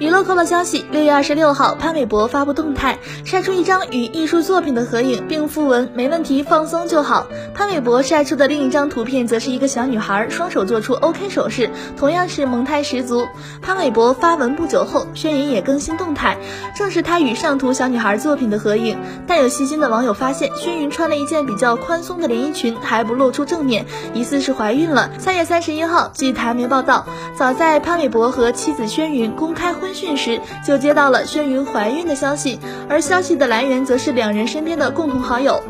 [0.00, 7.26] 娱乐快报消息：六月二十六号，潘玮柏发布动态，晒出一张与艺术作品的合影，并附文“没问题，放松就好”。
[7.54, 11.68] 潘玮柏晒出的另一张图片，则是一个小女孩，双手做出 OK 手势，
[11.98, 13.28] 同样是萌态十足。
[13.60, 16.38] 潘玮柏发文不久后，轩云也更新动态，
[16.74, 18.98] 正是他与上图小女孩作品的合影。
[19.26, 25.10] 但有细心的网友发现，轩云穿了一件比较宽松的连衣裙，还不露出正面，疑似是怀孕了。
[25.18, 27.04] 三月三十一号，据台媒报道，
[27.36, 29.89] 早在潘玮柏和妻子轩云公开婚。
[29.94, 35.62] 讯时就接到了轩云怀孕的消息，而消息的来源则是两人身边的共同好友。